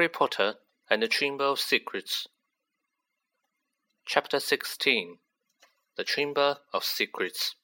[0.00, 0.54] Harry Potter
[0.88, 2.26] and the Chamber of Secrets.
[4.06, 5.18] Chapter 16
[5.98, 7.54] The Chamber of Secrets.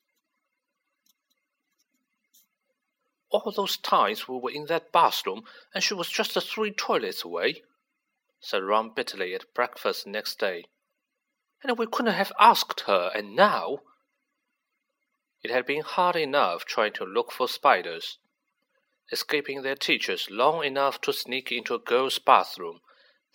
[3.30, 5.44] All those times we were in that bathroom
[5.74, 7.62] and she was just three toilets away,
[8.38, 10.66] said Ron bitterly at breakfast next day.
[11.62, 13.78] And we couldn't have asked her, and now.
[15.42, 18.18] It had been hard enough trying to look for spiders
[19.12, 22.80] escaping their teachers long enough to sneak into a girl's bathroom.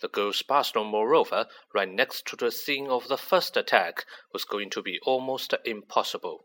[0.00, 4.04] The girl's bathroom, moreover, right next to the scene of the first attack,
[4.34, 6.44] was going to be almost impossible.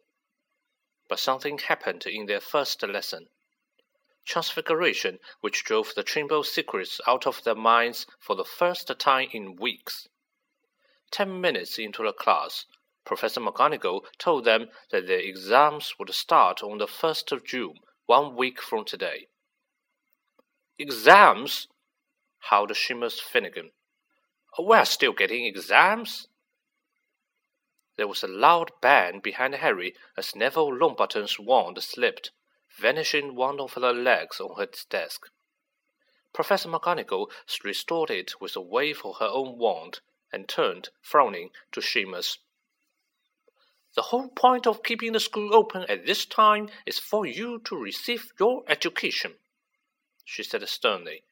[1.10, 3.28] But something happened in their first lesson.
[4.26, 9.58] Transfiguration, which drove the of Secrets out of their minds for the first time in
[9.58, 10.08] weeks.
[11.12, 12.66] Ten minutes into the class,
[13.06, 18.38] Professor McGonagall told them that their exams would start on the 1st of June one
[18.38, 19.28] week from today.
[20.80, 21.68] Exams?
[22.40, 23.72] howled Seamus Finnegan.
[24.58, 26.30] Oh, we're still getting exams?
[27.98, 32.32] There was a loud bang behind Harry as Neville Longbottom's wand slipped,
[32.80, 35.28] vanishing one of the legs on his desk.
[36.34, 37.30] Professor McGonagall
[37.64, 40.00] restored it with a wave of her own wand
[40.32, 42.38] and turned, frowning, to Seamus.
[43.98, 47.76] The whole point of keeping the school open at this time is for you to
[47.76, 49.34] receive your education,
[50.24, 51.24] she said sternly.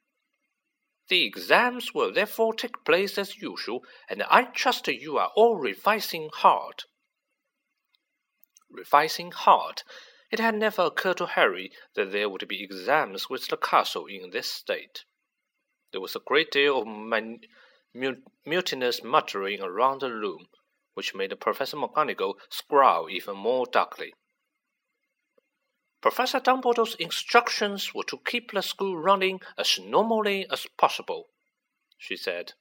[1.08, 6.32] The exams will therefore take place as usual, and I trust you are all revising
[6.34, 6.86] hard.
[8.72, 9.84] Revising hard.
[10.32, 14.32] It had never occurred to Harry that there would be exams with the castle in
[14.32, 15.06] this state.
[15.92, 16.88] There was a great deal of
[18.44, 20.48] mutinous muttering around the room,
[20.96, 24.14] which made Professor McGonagall scowl even more darkly.
[26.02, 31.28] Professor Dumbledore's instructions were to keep the school running as normally as possible,
[31.98, 32.54] she said.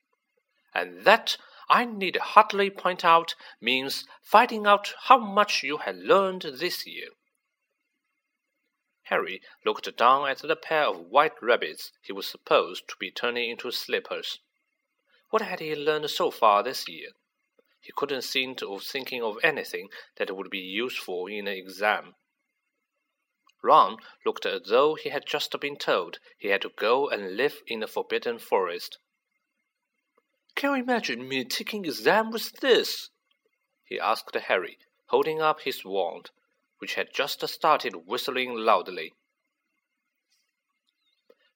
[0.74, 1.36] And that,
[1.68, 7.08] I need hardly point out, means finding out how much you had learned this year.
[9.04, 13.50] Harry looked down at the pair of white rabbits he was supposed to be turning
[13.50, 14.40] into slippers.
[15.28, 17.10] What had he learned so far this year?
[17.84, 22.14] He couldn't seem to thinking of anything that would be useful in an exam.
[23.62, 27.62] Ron looked as though he had just been told he had to go and live
[27.66, 28.96] in the Forbidden Forest.
[30.54, 33.10] Can you imagine me taking exam with this?
[33.84, 34.78] he asked Harry,
[35.08, 36.30] holding up his wand,
[36.78, 39.12] which had just started whistling loudly.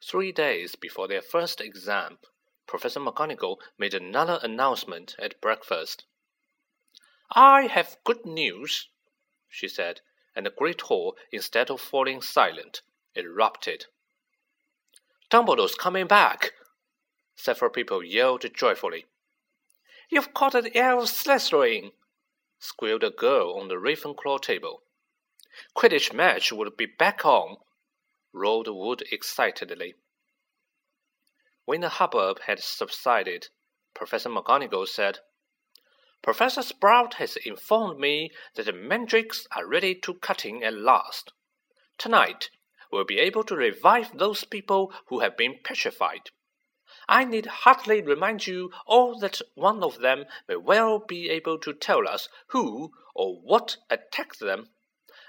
[0.05, 2.19] Three days before their first exam,
[2.67, 6.05] Professor McGonagall made another announcement at breakfast.
[7.31, 8.89] I have good news,
[9.49, 10.00] she said,
[10.34, 12.83] and the great hall, instead of falling silent,
[13.15, 13.87] erupted.
[15.31, 16.55] Dumbledore's coming back!
[17.34, 19.06] Several people yelled joyfully.
[20.09, 21.93] You've caught the heir of Slytherin!
[22.59, 24.83] squealed a girl on the Ravenclaw table.
[25.75, 27.59] Quidditch match will be back on,
[28.33, 29.94] roared Wood excitedly.
[31.65, 33.49] When the hubbub had subsided,
[33.93, 35.21] Professor McGonagall said,
[36.23, 41.33] Professor Sprout has informed me that the mandrakes are ready to cut in at last.
[41.97, 42.51] Tonight,
[42.91, 46.31] we'll be able to revive those people who have been petrified.
[47.09, 51.73] I need hardly remind you all that one of them may well be able to
[51.73, 54.71] tell us who or what attacked them.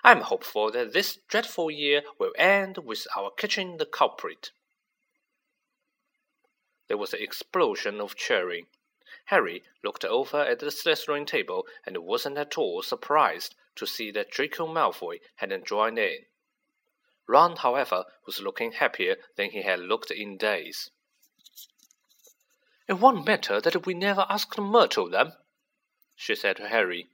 [0.03, 4.51] I am hopeful that this dreadful year will end with our catching the culprit.
[6.88, 8.67] There was an explosion of cheering.
[9.29, 14.31] Harry looked over at the Slytherin table and wasn't at all surprised to see that
[14.31, 16.25] Draco Malfoy hadn't joined in.
[17.28, 20.89] Ron, however, was looking happier than he had looked in days.
[22.88, 25.33] It won't matter that we never asked Myrtle, then,
[26.15, 27.07] she said to Harry.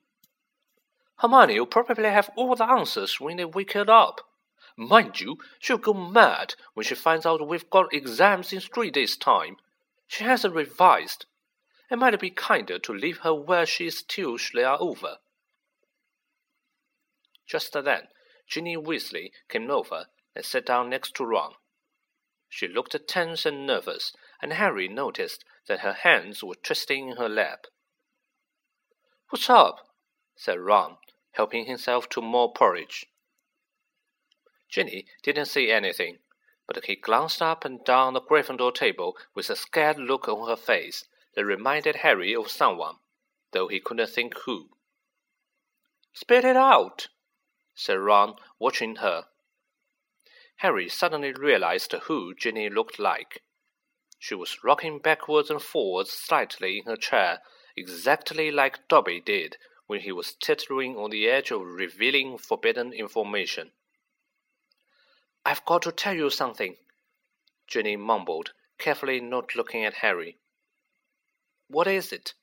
[1.17, 4.21] Hermione will probably have all the answers when they wake her up.
[4.77, 9.17] Mind you, she'll go mad when she finds out we've got exams in three days'
[9.17, 9.57] time.
[10.07, 11.25] She hasn't revised,
[11.89, 15.17] it might be kinder to leave her where she is till they are over.
[17.45, 18.07] Just then,
[18.47, 21.53] Ginny Weasley came over and sat down next to Ron.
[22.49, 27.29] She looked tense and nervous, and Harry noticed that her hands were twisting in her
[27.29, 27.67] lap.
[29.29, 29.89] What's up?
[30.35, 30.97] said Ron,
[31.31, 33.07] helping himself to more porridge.
[34.69, 36.19] Ginny didn't say anything,
[36.67, 40.55] but he glanced up and down the Gryffindor table with a scared look on her
[40.55, 41.05] face
[41.35, 42.95] that reminded Harry of someone,
[43.51, 44.69] though he couldn't think who.
[46.13, 47.09] Spit it out,
[47.75, 49.25] said Ron, watching her.
[50.57, 53.43] Harry suddenly realized who Ginny looked like.
[54.17, 57.41] She was rocking backwards and forwards slightly in her chair,
[57.75, 63.71] exactly like Dobby did when he was teetering on the edge of revealing forbidden information.
[65.45, 66.77] I've got to tell you something,
[67.67, 70.37] Ginny mumbled, carefully not looking at Harry.
[71.67, 72.33] What is it?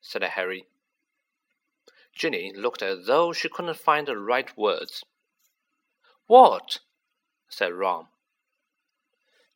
[0.00, 0.66] said Harry.
[2.14, 5.04] Ginny looked as though she couldn't find the right words.
[6.26, 6.80] What?
[7.48, 8.08] said Ron.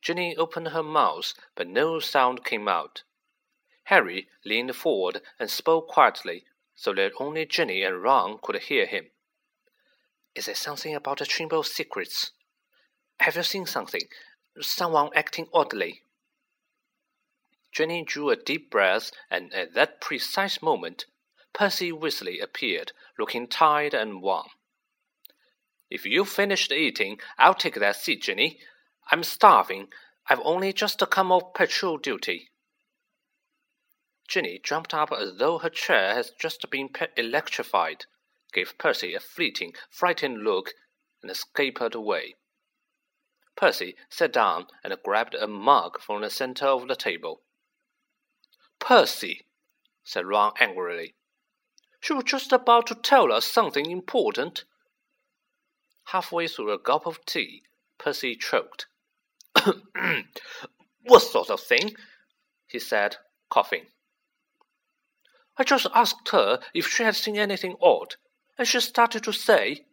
[0.01, 3.03] Ginny opened her mouth, but no sound came out.
[3.85, 6.45] Harry leaned forward and spoke quietly,
[6.75, 9.11] so that only Ginny and Ron could hear him.
[10.35, 12.31] Is it something about the of Secrets?
[13.19, 14.03] Have you seen something?
[14.61, 16.03] Someone acting oddly?
[17.71, 21.05] Ginny drew a deep breath, and at that precise moment,
[21.53, 24.49] Percy Weasley appeared, looking tired and wan.
[25.89, 28.59] If you've finished eating, I'll take that seat, Ginny.
[29.11, 29.87] I'm starving.
[30.27, 32.49] I've only just come off patrol duty.
[34.27, 38.05] Ginny jumped up as though her chair had just been electrified,
[38.53, 40.73] gave Percy a fleeting, frightened look,
[41.23, 42.35] and scampered away.
[43.55, 47.41] Percy sat down and grabbed a mug from the center of the table.
[48.79, 49.45] Percy,
[50.03, 51.15] said Ron angrily,
[51.99, 54.63] she was just about to tell us something important.
[56.05, 57.63] Halfway through a gulp of tea,
[57.97, 58.87] Percy choked.
[61.03, 61.95] what sort of thing?
[62.67, 63.17] he said,
[63.49, 63.87] coughing.
[65.57, 68.15] I just asked her if she had seen anything odd,
[68.57, 69.85] and she started to say,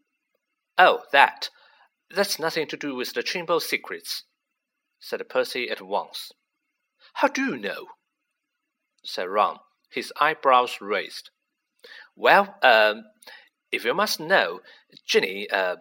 [0.79, 1.51] Oh, that.
[2.15, 4.25] That's nothing to do with the Chamber of Secrets,
[5.01, 6.31] said Percy at once.
[7.15, 7.87] How do you know?
[9.07, 9.59] Said Ron,
[9.91, 11.31] his eyebrows raised.
[12.15, 13.05] Well, um,
[13.73, 14.61] if you must know,
[15.07, 15.77] Ginny uh,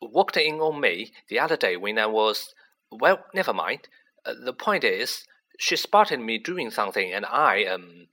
[0.00, 2.54] walked in on me the other day when I was.
[2.90, 3.88] Well, never mind.
[4.24, 5.24] Uh, the point is,
[5.58, 8.08] she spotted me doing something, and I um,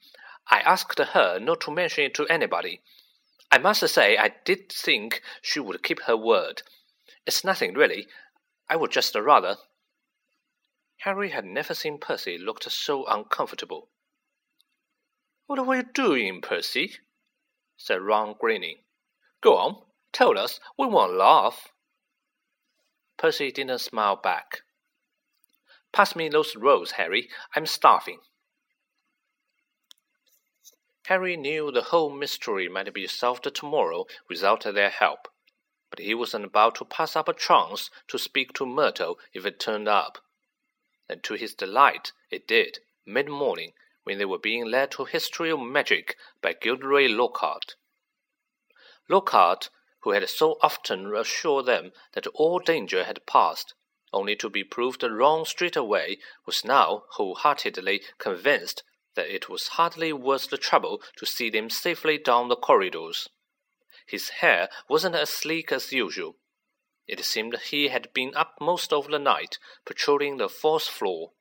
[0.49, 2.81] I asked her not to mention it to anybody.
[3.51, 6.61] I must say I did think she would keep her word.
[7.25, 8.07] It's nothing really.
[8.69, 9.57] I would just rather.
[11.03, 13.87] Harry had never seen Percy look so uncomfortable.
[15.49, 16.97] What were you doing, Percy?
[17.75, 18.83] said Ron, grinning.
[19.41, 19.81] Go on,
[20.13, 20.59] tell us.
[20.77, 21.69] We won't laugh.
[23.17, 24.61] Percy didn't smile back.
[25.91, 27.29] Pass me those rolls, Harry.
[27.55, 28.19] I'm starving.
[31.07, 35.27] Harry knew the whole mystery might be solved tomorrow without their help,
[35.89, 39.59] but he wasn't about to pass up a chance to speak to Myrtle if it
[39.59, 40.19] turned up.
[41.09, 43.73] And to his delight, it did, mid morning,
[44.09, 47.75] when they were being led to History of Magic by Gilderoy Lockhart.
[49.07, 49.69] Lockhart,
[49.99, 53.75] who had so often assured them that all danger had passed,
[54.11, 56.17] only to be proved wrong straight away,
[56.47, 58.81] was now wholeheartedly convinced
[59.13, 63.29] that it was hardly worth the trouble to see them safely down the corridors.
[64.07, 66.35] His hair wasn't as sleek as usual.
[67.05, 71.33] It seemed he had been up most of the night, patrolling the fourth floor.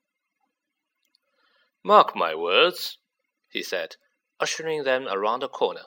[1.89, 2.99] Mark my words,
[3.49, 3.97] he said,
[4.39, 5.85] ushering them around a corner.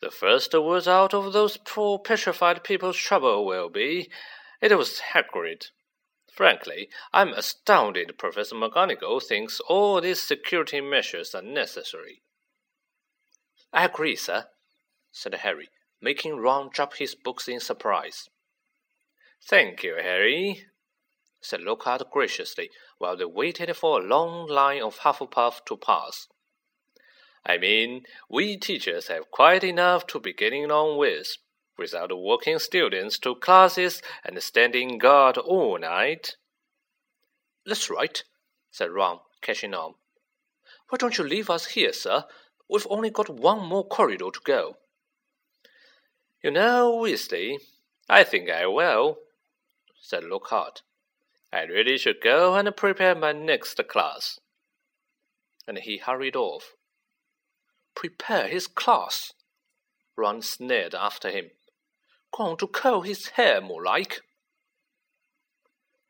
[0.00, 4.12] The first word out of those poor petrified people's trouble will be,
[4.60, 5.70] it was Hagrid.
[6.32, 12.22] Frankly, I'm astounded Professor McGonagall thinks all these security measures are necessary.
[13.72, 14.44] I agree, sir,
[15.10, 15.68] said Harry,
[16.00, 18.28] making Ron drop his books in surprise.
[19.44, 20.66] Thank you, Harry,
[21.42, 26.28] said Lockhart graciously, while they waited for a long line of Hufflepuff to pass.
[27.44, 31.36] I mean, we teachers have quite enough to be getting on with
[31.76, 36.36] without walking students to classes and standing guard all night.
[37.66, 38.22] That's right,
[38.70, 39.94] said Ron, catching on.
[40.88, 42.24] Why don't you leave us here, sir?
[42.68, 44.76] We've only got one more corridor to go.
[46.42, 47.56] You know, Weasley,
[48.08, 49.18] I think I will,
[50.00, 50.82] said Lockhart.
[51.52, 54.40] I really should go and prepare my next class.
[55.68, 56.72] And he hurried off.
[57.94, 59.34] Prepare his class,
[60.16, 61.50] Ron sneered after him.
[62.34, 64.22] Going to curl his hair more like.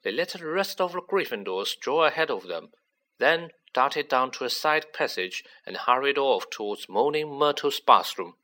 [0.04, 2.70] They let the rest of the Gryffindors draw ahead of them,
[3.18, 8.34] then darted down to a side passage and hurried off towards Moaning Myrtle's bathroom.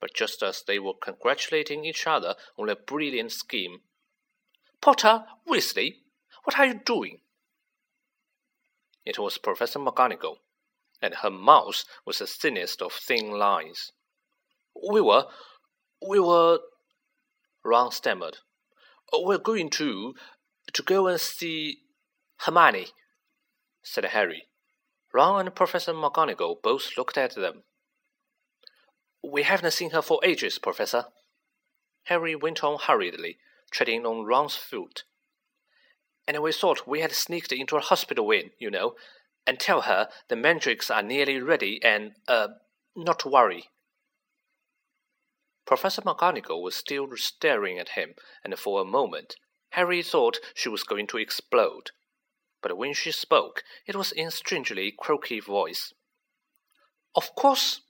[0.00, 3.80] But just as they were congratulating each other on their brilliant scheme,
[4.80, 5.96] Potter, Weasley,
[6.44, 7.18] what are you doing?
[9.04, 10.36] It was Professor McGonagall,
[11.02, 13.92] and her mouth was the thinnest of thin lines.
[14.90, 15.26] We were,
[16.06, 16.58] we were
[17.64, 18.38] Ron stammered.
[19.12, 20.14] We're going to
[20.72, 21.78] to go and see
[22.38, 22.88] Hermione.
[23.82, 24.44] said Harry.
[25.12, 27.62] Ron and Professor McGonagall both looked at them.
[29.22, 31.06] We haven't seen her for ages, Professor.
[32.04, 33.38] Harry went on hurriedly,
[33.70, 35.04] treading on Ron's foot.
[36.26, 38.94] And we thought we had sneaked into a hospital wing, you know,
[39.46, 42.48] and tell her the mandrakes are nearly ready and, uh,
[42.96, 43.70] not to worry.
[45.66, 49.36] Professor McGonagall was still staring at him, and for a moment
[49.70, 51.90] Harry thought she was going to explode
[52.64, 55.92] but when she spoke, it was in a strangely croaky voice.
[57.14, 57.82] Of course,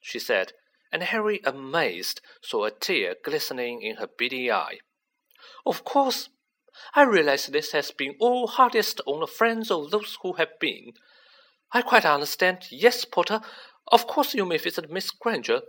[0.00, 0.52] she said,
[0.90, 4.80] and Harry, amazed, saw a tear glistening in her beady eye.
[5.64, 6.28] Of course,
[6.94, 10.92] I realize this has been all hardest on the friends of those who have been.
[11.72, 12.66] I quite understand.
[12.70, 13.40] Yes, Potter,
[13.88, 15.62] of course you may visit Miss Granger.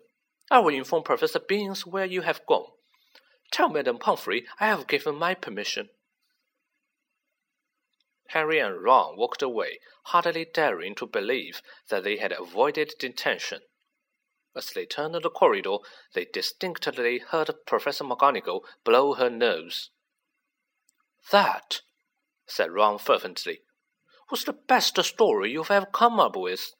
[0.49, 2.67] I will inform Professor Binns where you have gone.
[3.51, 5.89] Tell Madame Pomfrey I have given my permission.
[8.29, 13.61] Harry and Ron walked away, hardly daring to believe that they had avoided detention.
[14.55, 15.77] As they turned the corridor,
[16.13, 19.91] they distinctly heard Professor McGonagall blow her nose.
[21.31, 21.81] That,
[22.45, 23.61] said Ron fervently,
[24.31, 26.73] was the best story you've ever come up with.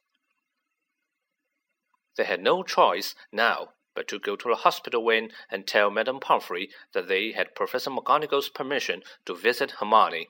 [2.16, 6.20] They had no choice now but to go to the hospital wing and tell Madame
[6.20, 10.30] Pomfrey that they had Professor McGonagall's permission to visit Hermione.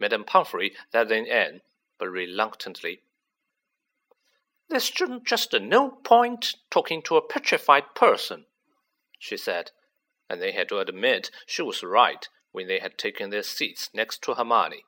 [0.00, 1.60] Madame Pomfrey let them in,
[1.98, 3.02] but reluctantly.
[4.70, 4.90] There's
[5.24, 8.46] just no point talking to a petrified person,
[9.18, 9.70] she said,
[10.30, 14.22] and they had to admit she was right when they had taken their seats next
[14.22, 14.84] to Hermione.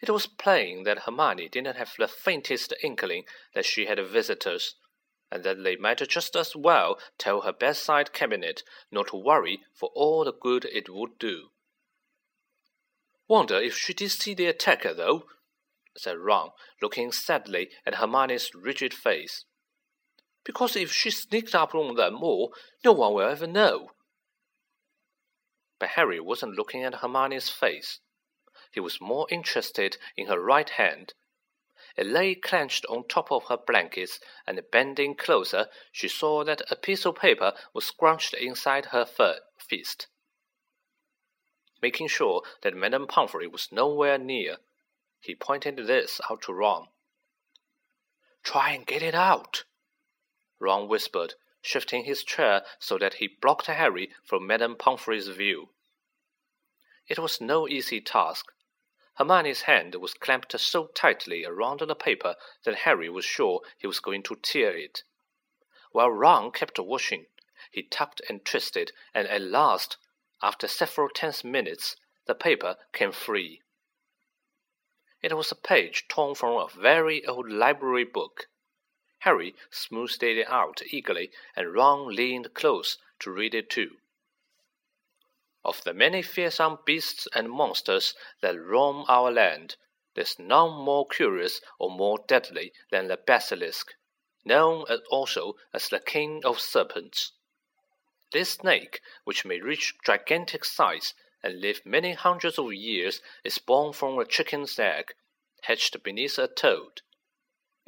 [0.00, 4.76] It was plain that Hermione didn't have the faintest inkling that she had visitors,
[5.30, 9.90] and that they might just as well tell her bedside cabinet not to worry for
[9.94, 11.50] all the good it would do.
[13.28, 15.24] Wonder if she did see the attacker, though,
[15.98, 16.48] said Ron,
[16.80, 19.44] looking sadly at Hermione's rigid face.
[20.44, 23.90] Because if she sneaked up on them all, no one will ever know.
[25.80, 27.98] But Harry wasn't looking at Hermione's face.
[28.70, 31.14] He was more interested in her right hand.
[31.96, 36.76] It lay clenched on top of her blankets, and bending closer, she saw that a
[36.76, 40.06] piece of paper was scrunched inside her fist
[41.82, 44.56] making sure that Madame Pomfrey was nowhere near.
[45.20, 46.88] He pointed this out to Ron.
[48.42, 49.64] Try and get it out,
[50.58, 55.70] Ron whispered, shifting his chair so that he blocked Harry from Madame Pomfrey's view.
[57.06, 58.52] It was no easy task.
[59.14, 64.00] Hermione's hand was clamped so tightly around the paper that Harry was sure he was
[64.00, 65.02] going to tear it.
[65.92, 67.26] While Ron kept watching,
[67.70, 69.96] he tugged and twisted, and at last
[70.40, 73.60] after several tense minutes, the paper came free.
[75.20, 78.48] It was a page torn from a very old library book.
[79.20, 83.98] Harry smoothed it out eagerly, and Ron leaned close to read it too.
[85.62, 89.76] Of the many fearsome beasts and monsters that roam our land,
[90.14, 93.92] there's none more curious or more deadly than the basilisk,
[94.42, 97.32] known also as the king of serpents.
[98.32, 101.12] This snake, which may reach gigantic size
[101.42, 105.12] and live many hundreds of years, is born from a chicken's egg,
[105.64, 107.02] hatched beneath a toad.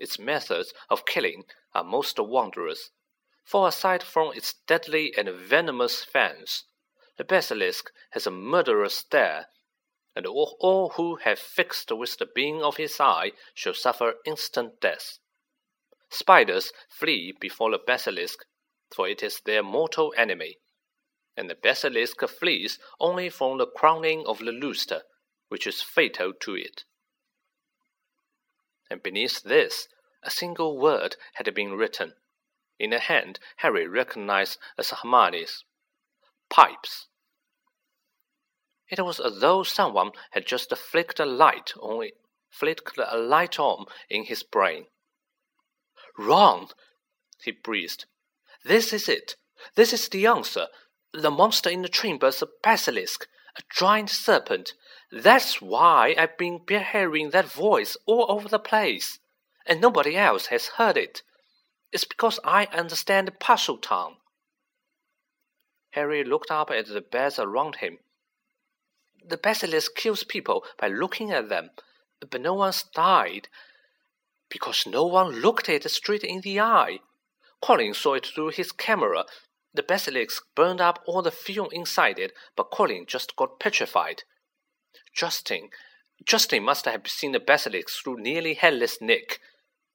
[0.03, 2.91] Its methods of killing are most wondrous,
[3.45, 6.65] for aside from its deadly and venomous fangs,
[7.17, 9.47] the basilisk has a murderous stare,
[10.15, 14.81] and all, all who have fixed with the beam of his eye shall suffer instant
[14.81, 15.19] death.
[16.11, 18.45] Spiders flee before the basilisk
[18.95, 20.59] for it is their mortal enemy,
[21.37, 25.03] and the basilisk flees only from the crowning of the rooster,
[25.49, 26.85] which is fatal to it.
[28.93, 29.89] And beneath this,
[30.23, 32.13] a single word had been written,
[32.79, 35.65] in a hand Harry recognized as Hermione's
[36.51, 37.09] pipes.
[38.91, 42.11] It was as though someone had just flicked a light on
[42.51, 44.89] flicked a light on in his brain.
[46.19, 46.69] Ron,
[47.43, 48.05] he breathed,
[48.63, 49.37] this is it.
[49.75, 50.67] This is the answer.
[51.15, 54.75] The monster in the chamber is a basilisk, a giant serpent.
[55.13, 59.19] That's why I've been hearing that voice all over the place,
[59.67, 61.23] and nobody else has heard it.
[61.93, 64.15] It's because I understand Parseltongue.
[65.91, 67.99] Harry looked up at the beds around him.
[69.23, 71.73] The basilisk kills people by looking at them,
[72.31, 73.49] but no one's died
[74.49, 77.01] because no one looked it straight in the eye.
[77.61, 79.25] Colin saw it through his camera.
[79.75, 84.23] The basilisk burned up all the film inside it, but Colin just got petrified.
[85.15, 85.71] Justin,
[86.25, 89.41] Justin must have seen the basilisk through nearly headless Nick.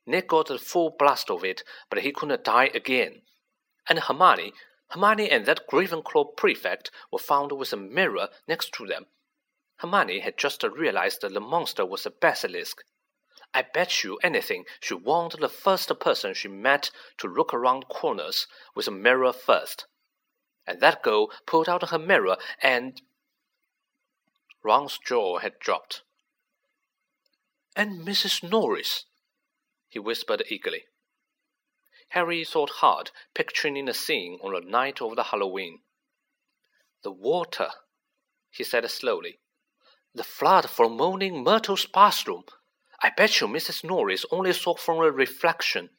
[0.05, 3.21] Nick got the full blast of it, but he couldn't die again.
[3.89, 4.53] And Hermione,
[4.89, 9.07] Hermione and that Ravenclaw prefect were found with a mirror next to them.
[9.77, 12.83] Hermione had just realized that the monster was a basilisk.
[13.53, 18.47] I bet you anything she warned the first person she met to look around corners
[18.75, 19.85] with a mirror first.
[20.65, 23.01] And that girl pulled out her mirror and.
[24.63, 26.01] Ron's jaw had dropped.
[27.75, 28.49] And Mrs.
[28.49, 29.05] Norris,
[29.87, 30.85] he whispered eagerly.
[32.09, 35.81] Harry thought hard, picturing the scene on the night of the Halloween.
[37.03, 37.69] The water,
[38.49, 39.39] he said slowly.
[40.15, 42.45] The flood from Moaning Myrtle's bathroom.
[43.03, 43.83] I bet you Mrs.
[43.83, 45.91] Norris only saw from a reflection.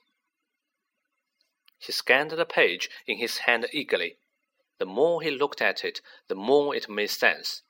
[1.79, 4.19] He scanned the page in his hand eagerly.
[4.79, 7.63] The more he looked at it, the more it made sense.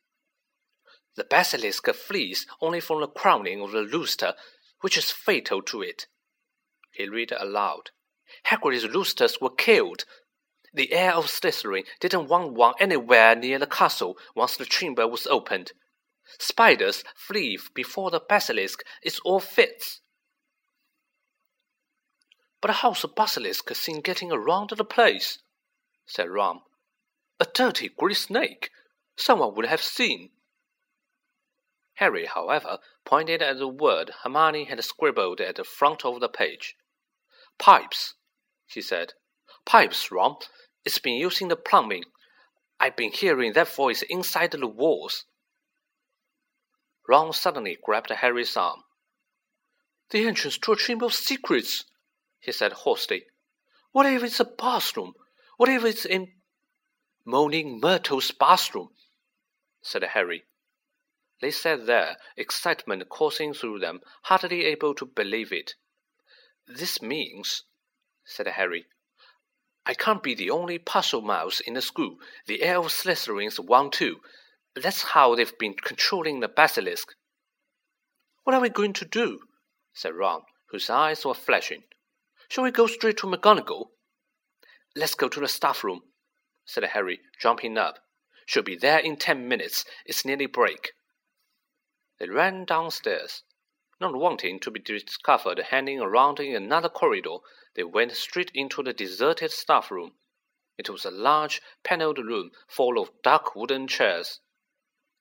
[1.17, 4.35] The basilisk flees only from the crowning of the rooster,
[4.81, 6.07] which is fatal to it.
[6.93, 7.91] He read aloud.
[8.47, 10.05] Hagrid's roosters were killed.
[10.73, 15.27] The heir of Slytherin didn't want one anywhere near the castle once the chamber was
[15.27, 15.73] opened.
[16.39, 18.85] Spiders flee before the basilisk.
[19.03, 20.01] It's all fits.
[22.61, 25.39] But how's a basilisk seen getting around the place?
[26.07, 26.61] said Ron.
[27.41, 28.71] A dirty grey snake.
[29.17, 30.31] Someone would have seen.
[31.99, 36.77] Harry, however, pointed at the word Hermione had scribbled at the front of the page.
[37.59, 38.15] Pipes,
[38.67, 39.15] he said.
[39.67, 40.37] Pipes, Ron.
[40.85, 42.05] It's been using the plumbing.
[42.79, 45.25] I've been hearing that voice inside the walls.
[47.09, 48.85] Ron suddenly grabbed Harry's arm.
[50.11, 51.85] The entrance to a chamber of secrets,
[52.39, 53.25] he said hoarsely.
[53.91, 55.15] What if it's a bathroom?
[55.57, 56.29] What if it's in
[57.25, 58.91] Moaning Myrtle's bathroom?
[59.83, 60.45] said Harry.
[61.41, 65.75] They sat there, excitement coursing through them, hardly able to believe it.
[66.67, 67.63] This means,
[68.25, 68.87] said Harry,
[69.87, 72.19] I can't be the only Parselmouth in the school.
[72.47, 74.21] The heir of Slytherin's one too.
[74.75, 77.15] That's how they've been controlling the basilisk.
[78.45, 79.41] What are we going to do?
[79.95, 81.85] said Ron, whose eyes were flashing.
[82.49, 83.91] Shall we go straight to McGonagall?
[84.97, 86.01] Let's go to the staff room,
[86.67, 88.01] said Harry, jumping up.
[88.45, 89.85] She'll be there in ten minutes.
[90.05, 90.93] It's nearly break.
[92.19, 93.45] They ran downstairs.
[94.01, 97.39] Not wanting to be discovered hanging around in another corridor,
[97.75, 100.19] they went straight into the deserted staff room.
[100.77, 104.41] It was a large, panelled room full of dark wooden chairs.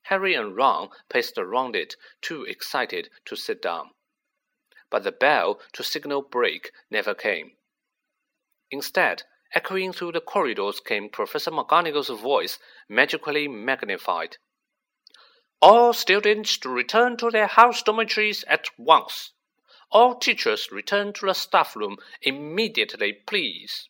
[0.04, 3.92] Harry and Ron paced around it, too excited to sit down.
[4.90, 7.58] But the bell to signal break never came.
[8.72, 12.58] Instead, echoing through the corridors came Professor McGonagall's voice,
[12.88, 14.38] magically magnified.
[15.62, 19.32] All students to return to their house dormitories at once.
[19.92, 23.90] All teachers return to the staff room immediately, please.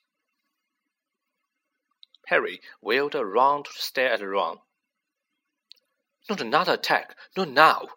[2.28, 4.60] Harry wheeled around to stare at Ron.
[6.30, 7.88] Not another attack, not now.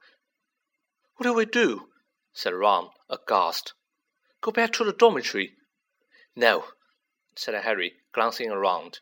[1.16, 1.90] What do we do?
[2.32, 3.74] said Ron, aghast.
[4.40, 5.56] Go back to the dormitory.
[6.34, 6.64] No,
[7.36, 9.00] said Harry, glancing around.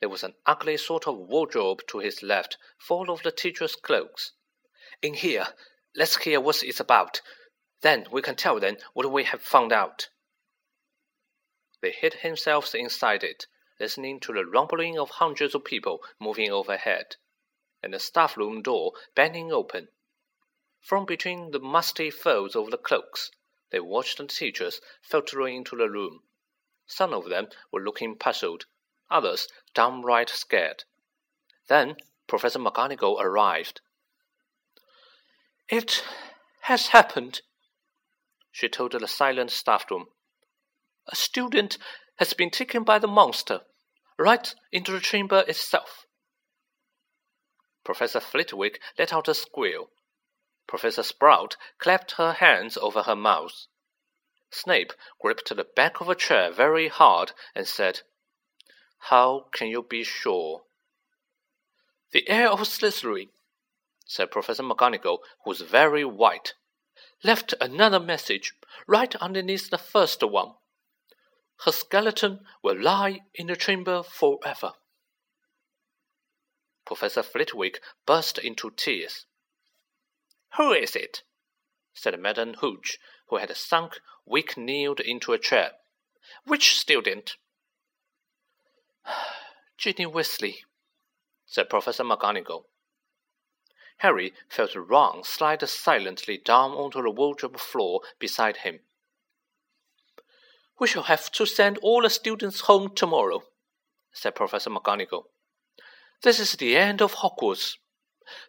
[0.00, 4.32] There was an ugly sort of wardrobe to his left, full of the teachers' cloaks.
[5.02, 5.54] In here,
[5.94, 7.20] let's hear what it's about.
[7.82, 10.08] Then we can tell them what we have found out.
[11.82, 13.46] They hid themselves inside it,
[13.78, 17.16] listening to the rumbling of hundreds of people moving overhead,
[17.82, 19.88] and the staff room door banging open.
[20.80, 23.30] From between the musty folds of the cloaks,
[23.70, 26.22] they watched the teachers filtering into the room.
[26.86, 28.64] Some of them were looking puzzled,
[29.10, 30.84] others downright scared.
[31.68, 31.96] Then
[32.26, 33.80] Professor McGonagall arrived.
[35.68, 36.04] It
[36.62, 37.42] has happened,
[38.50, 40.06] she told the silent staff room.
[41.06, 41.78] A student
[42.16, 43.60] has been taken by the monster,
[44.18, 46.06] right into the chamber itself.
[47.84, 49.90] Professor Flitwick let out a squeal.
[50.66, 53.66] Professor Sprout clapped her hands over her mouth.
[54.50, 58.02] Snape gripped the back of a chair very hard and said,
[59.04, 60.62] how can you be sure?
[62.12, 63.28] The heir of Slytherin,
[64.06, 66.54] said Professor McGonagall, who was very white,
[67.24, 68.54] left another message
[68.86, 70.54] right underneath the first one.
[71.64, 74.72] Her skeleton will lie in the chamber forever.
[76.84, 79.26] Professor Flitwick burst into tears.
[80.56, 81.22] Who is it?
[81.92, 85.72] said Madame Hooch, who had sunk weak-kneed into a chair.
[86.44, 87.36] Which student?
[89.78, 90.58] Ginny Weasley,
[91.46, 92.64] said Professor McGonagall.
[93.98, 98.80] Harry felt Ron slide silently down onto the wardrobe floor beside him.
[100.78, 103.42] We shall have to send all the students home tomorrow,
[104.12, 105.24] said Professor McGonagall.
[106.22, 107.76] This is the end of Hogwarts.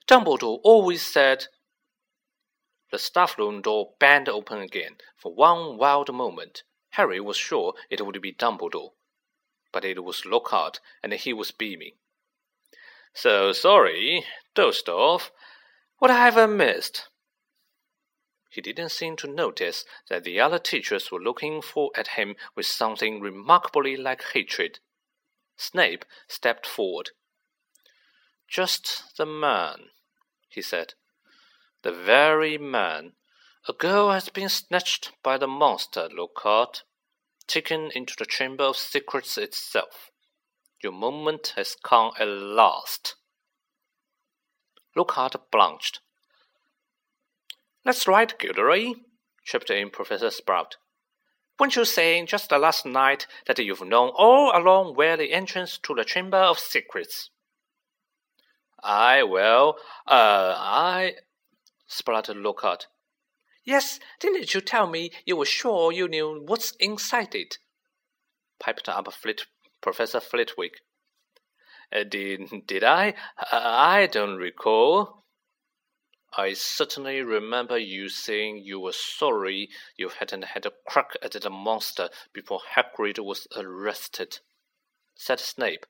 [0.08, 1.48] Dumbledore always said.
[2.92, 4.98] The staff room door banged open again.
[5.18, 8.92] For one wild moment, Harry was sure it would be Dumbledore.
[9.71, 11.93] But it was Lockhart, and he was beaming.
[13.13, 15.31] So sorry, Dostov.
[15.97, 17.07] What have I missed?
[18.49, 22.65] He didn't seem to notice that the other teachers were looking for at him with
[22.65, 24.79] something remarkably like hatred.
[25.55, 27.12] Snape stepped forward.
[28.49, 29.91] Just the man,
[30.49, 30.95] he said.
[31.84, 33.13] The very man.
[33.69, 36.84] A girl has been snatched by the monster, Lockhart,
[37.52, 40.10] taken into the Chamber of Secrets itself.
[40.82, 43.16] Your moment has come at last.
[44.96, 46.00] Lockhart blanched.
[47.84, 48.94] That's right, Gilderoy,
[49.44, 50.78] chipped in Professor Sprout.
[51.60, 55.94] Weren't you saying just last night that you've known all along where the entrance to
[55.94, 57.32] the Chamber of Secrets?
[58.82, 59.76] I, well,
[60.08, 61.16] uh, I,
[61.86, 62.88] spluttered Lockhart.
[63.63, 67.58] Yes, didn't you tell me you were sure you knew what's inside it?
[68.60, 69.47] piped up Flit
[69.82, 70.82] Professor Flitwick.
[71.91, 73.15] Uh, did, did I?
[73.52, 75.21] I don't recall,
[76.38, 81.50] I certainly remember you saying you were sorry you hadn't had a crack at the
[81.50, 84.39] monster before Hagrid was arrested,
[85.13, 85.86] said Snape.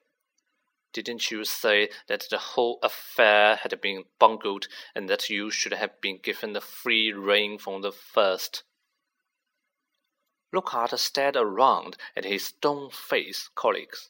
[0.94, 6.02] Didn't you say that the whole affair had been bungled and that you should have
[6.02, 8.64] been given the free rein from the first?
[10.54, 14.10] Lockhart stared around at his stone-faced colleagues.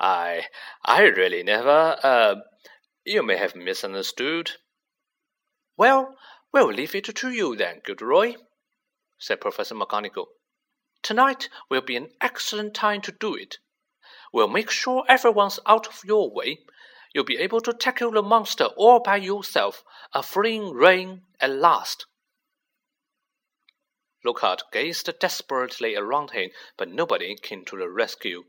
[0.00, 0.44] I,
[0.82, 2.36] I really never, uh,
[3.04, 4.52] you may have misunderstood.
[5.76, 6.16] Well,
[6.52, 8.36] we'll leave it to you then, Gilderoy,
[9.18, 10.26] said Professor McGonagall.
[11.02, 13.58] Tonight will be an excellent time to do it.
[14.32, 16.60] We'll make sure everyone's out of your way.
[17.12, 22.06] You'll be able to tackle the monster all by yourself, a freeing rein at last.
[24.24, 28.44] Lockhart gazed desperately around him, but nobody came to the rescue.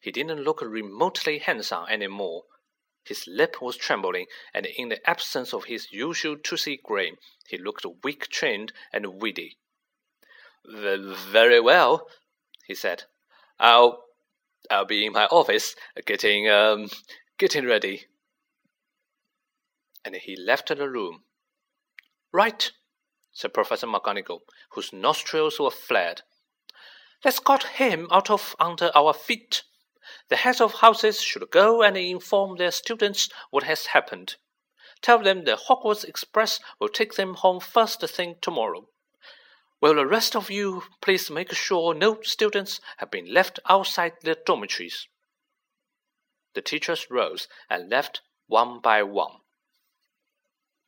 [0.00, 2.44] He didn't look remotely handsome any more,
[3.04, 7.84] his lip was trembling, and in the absence of his usual toothy grin, he looked
[8.04, 9.58] weak chained and weedy.
[10.64, 12.08] Very well,
[12.64, 13.04] he said.
[13.58, 14.04] I'll
[14.72, 16.88] I'll be in my office getting um
[17.38, 18.06] getting ready.
[20.04, 21.24] And he left the room.
[22.32, 22.72] Right,
[23.32, 26.22] said Professor McGonagall, whose nostrils were flared.
[27.24, 29.62] Let's got him out of under our feet.
[30.28, 34.36] The heads of houses should go and inform their students what has happened.
[35.02, 38.88] Tell them the Hogwarts Express will take them home first thing tomorrow.
[39.82, 44.36] Will the rest of you please make sure no students have been left outside their
[44.36, 45.08] dormitories?
[46.54, 49.41] The teachers rose and left one by one.